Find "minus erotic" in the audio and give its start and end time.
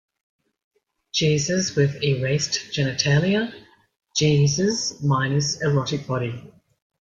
5.03-6.07